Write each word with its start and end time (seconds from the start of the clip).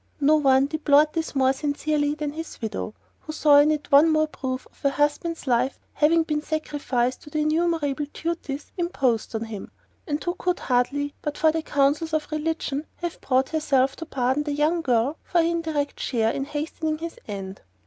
No 0.19 0.37
one 0.37 0.65
deplored 0.65 1.13
this 1.13 1.35
more 1.35 1.53
sincerely 1.53 2.15
than 2.15 2.31
his 2.33 2.59
widow, 2.59 2.95
who 3.19 3.31
saw 3.31 3.59
in 3.59 3.69
it 3.69 3.91
one 3.91 4.09
more 4.09 4.25
proof 4.27 4.65
of 4.71 4.79
her 4.79 4.89
husband's 4.89 5.45
life 5.45 5.79
having 5.93 6.23
been 6.23 6.41
sacrificed 6.41 7.21
to 7.21 7.29
the 7.29 7.37
innumerable 7.37 8.07
duties 8.11 8.71
imposed 8.77 9.35
on 9.35 9.43
him, 9.43 9.69
and 10.07 10.23
who 10.23 10.33
could 10.33 10.57
hardly 10.57 11.13
but 11.21 11.37
for 11.37 11.51
the 11.51 11.61
counsels 11.61 12.13
of 12.15 12.31
religion 12.31 12.87
have 12.95 13.21
brought 13.21 13.49
herself 13.49 13.95
to 13.97 14.07
pardon 14.07 14.41
the 14.41 14.53
young 14.53 14.81
girl 14.81 15.19
for 15.23 15.37
her 15.37 15.45
indirect 15.47 15.99
share 15.99 16.31
in 16.31 16.45
hastening 16.45 16.97
his 16.97 17.19
end. 17.27 17.61